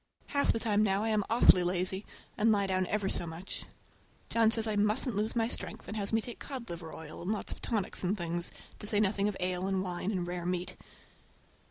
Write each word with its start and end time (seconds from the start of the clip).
Half 0.29 0.51
the 0.51 0.59
time 0.59 0.81
now 0.81 1.03
I 1.03 1.09
am 1.09 1.23
awfully 1.29 1.61
lazy, 1.63 2.07
and 2.35 2.51
lie 2.51 2.65
down 2.65 2.87
ever 2.87 3.07
so 3.07 3.27
much. 3.27 3.65
John 4.31 4.49
says 4.49 4.65
I 4.65 4.75
musn't 4.75 5.15
lose 5.15 5.35
my 5.35 5.47
strength, 5.47 5.87
and 5.87 5.95
has 5.95 6.11
me 6.11 6.21
take 6.21 6.39
cod 6.39 6.71
liver 6.71 6.91
oil 6.91 7.21
and 7.21 7.31
lots 7.31 7.51
of 7.51 7.61
tonics 7.61 8.03
and 8.03 8.17
things, 8.17 8.51
to 8.79 8.87
say 8.87 8.99
nothing 8.99 9.27
of 9.29 9.37
ale 9.39 9.67
and 9.67 9.83
wine 9.83 10.09
and 10.09 10.25
rare 10.25 10.47
meat. 10.47 10.75